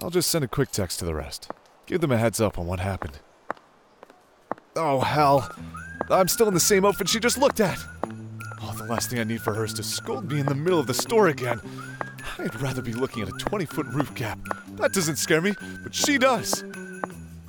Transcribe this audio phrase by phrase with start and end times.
[0.00, 1.50] I'll just send a quick text to the rest.
[1.86, 3.18] Give them a heads up on what happened.
[4.76, 5.50] Oh, hell.
[6.10, 7.78] I'm still in the same outfit she just looked at.
[8.62, 10.78] Oh, the last thing I need for her is to scold me in the middle
[10.78, 11.60] of the store again.
[12.38, 14.38] I'd rather be looking at a 20 foot roof gap.
[14.76, 16.62] That doesn't scare me, but she does.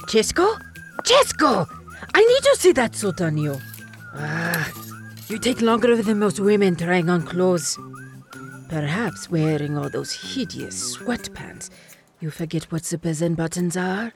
[0.07, 0.59] Cesco?
[1.04, 1.68] Cesco!
[2.16, 3.59] I need to see that suit on you.
[4.16, 4.71] Ah,
[5.27, 7.77] you take longer than most women trying on clothes.
[8.70, 11.70] Perhaps wearing all those hideous sweatpants,
[12.20, 14.11] you forget what zippers and buttons are.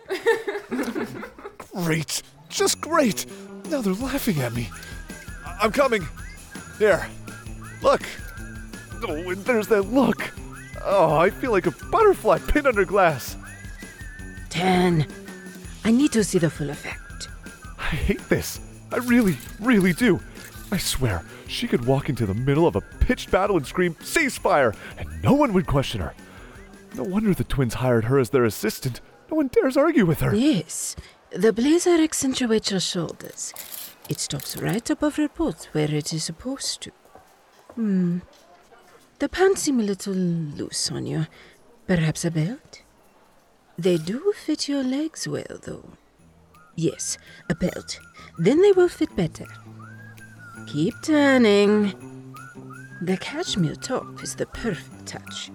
[1.74, 2.22] Great.
[2.50, 3.26] Just great.
[3.70, 4.70] Now they're laughing at me.
[5.46, 6.08] I- I'm coming.
[6.78, 7.08] Here.
[7.82, 8.02] Look.
[9.08, 10.32] Oh, and there's that look.
[10.84, 13.36] Oh, I feel like a butterfly pinned under glass.
[14.50, 15.08] Ten.
[15.84, 17.28] I need to see the full effect.
[17.78, 18.60] I hate this.
[18.92, 20.20] I really, really do.
[20.72, 24.76] I swear, she could walk into the middle of a pitched battle and scream, ceasefire,
[24.98, 26.14] and no one would question her.
[26.96, 29.02] No wonder the twins hired her as their assistant.
[29.32, 30.36] No one dares argue with her.
[30.36, 30.96] Yes,
[31.32, 33.54] the blazer accentuates your shoulders.
[34.10, 36.92] It stops right above your boot where it is supposed to.
[37.76, 38.20] Hmm.
[39.20, 41.28] The pants seem a little loose on you.
[41.88, 42.82] Perhaps a belt?
[43.78, 45.90] They do fit your legs well, though.
[46.76, 47.18] Yes,
[47.50, 48.00] a belt.
[48.38, 49.46] Then they will fit better.
[50.68, 51.94] Keep turning.
[53.02, 55.50] The cashmere top is the perfect touch.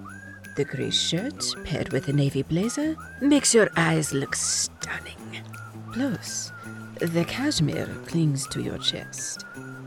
[0.58, 5.44] The gray shirt, paired with a navy blazer, makes your eyes look stunning.
[5.92, 6.50] Plus,
[6.98, 9.46] the cashmere clings to your chest.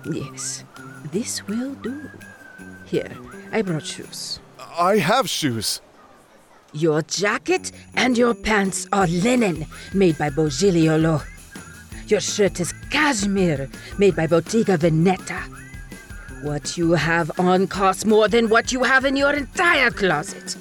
[0.09, 0.63] Yes,
[1.11, 2.09] this will do.
[2.85, 3.11] Here,
[3.51, 4.39] I brought shoes.
[4.79, 5.81] I have shoes.
[6.71, 11.21] Your jacket and your pants are linen, made by Bogigliolo.
[12.07, 15.43] Your shirt is cashmere, made by Bottega Veneta.
[16.41, 20.55] What you have on costs more than what you have in your entire closet.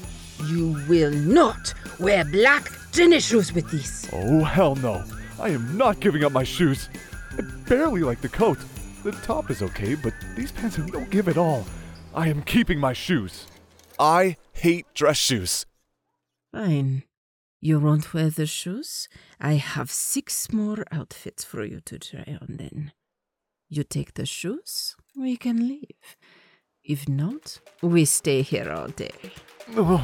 [0.46, 4.08] You will not wear black tennis shoes with these.
[4.12, 5.02] Oh, hell no.
[5.38, 6.88] I am not giving up my shoes.
[7.38, 8.58] I barely like the coat.
[9.04, 11.64] The top is okay, but these pants have no give at all.
[12.14, 13.46] I am keeping my shoes.
[13.98, 15.64] I hate dress shoes.
[16.52, 17.04] Fine.
[17.62, 19.08] You won't wear the shoes?
[19.40, 22.92] I have six more outfits for you to try on then.
[23.68, 26.16] You take the shoes, we can leave.
[26.84, 29.10] If not, we stay here all day.
[29.76, 30.00] Ugh,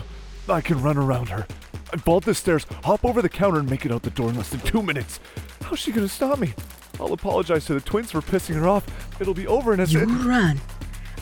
[0.49, 1.47] I can run around her.
[1.93, 4.37] I vault the stairs, hop over the counter, and make it out the door in
[4.37, 5.19] less than two minutes.
[5.63, 6.53] How's she gonna stop me?
[7.01, 8.87] I'll apologize to the twins for pissing her off.
[9.21, 10.61] It'll be over in a You sec- run.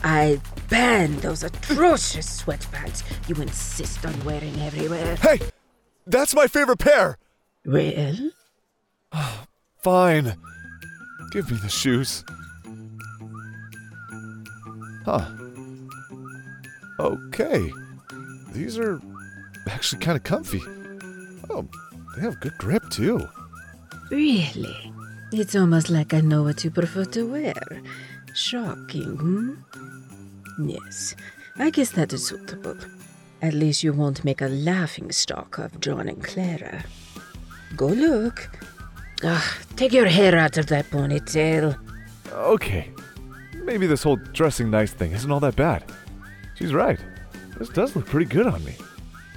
[0.03, 0.39] I
[0.69, 5.15] ban those atrocious sweatpants you insist on wearing everywhere.
[5.15, 5.39] Hey!
[6.05, 7.17] That's my favorite pair!
[7.65, 8.31] Well,
[9.81, 10.35] Fine.
[11.31, 12.23] Give me the shoes.
[15.05, 15.25] Huh.
[16.99, 17.71] Okay.
[18.53, 18.99] These are
[19.69, 20.61] actually kind of comfy.
[21.49, 21.67] Oh,
[22.15, 23.19] they have good grip too.
[24.09, 24.91] really?
[25.31, 27.81] It's almost like I know what you prefer to wear.
[28.33, 29.53] Shocking, hmm?
[30.67, 31.15] Yes,
[31.57, 32.77] I guess that is suitable.
[33.41, 36.85] At least you won't make a laughing stock of John and Clara.
[37.75, 38.49] Go look.
[39.23, 39.43] Ugh,
[39.75, 41.77] take your hair out of that ponytail.
[42.31, 42.89] Okay.
[43.65, 45.83] Maybe this whole dressing nice thing isn't all that bad.
[46.53, 46.99] She's right.
[47.57, 48.75] This does look pretty good on me.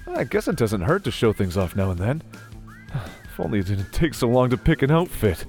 [0.07, 2.23] I guess it doesn't hurt to show things off now and then.
[3.25, 5.45] If only it didn't take so long to pick an outfit.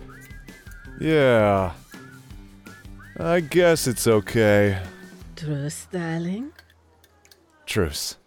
[1.01, 1.71] Yeah.
[3.17, 4.79] I guess it's okay.
[5.35, 6.51] Truce, darling?
[7.65, 8.17] Truce.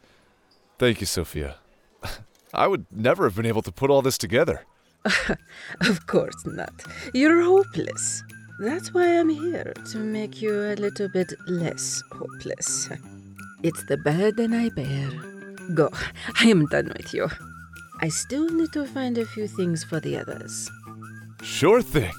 [0.81, 1.59] Thank you, Sophia.
[2.53, 4.65] I would never have been able to put all this together.
[5.81, 6.73] Of course not.
[7.15, 8.23] You're hopeless.
[8.59, 12.89] That's why I'm here, to make you a little bit less hopeless.
[13.63, 15.11] It's the burden I bear.
[15.75, 15.91] Go.
[16.41, 17.29] I am done with you.
[18.01, 20.71] I still need to find a few things for the others.
[21.43, 22.13] Sure thing.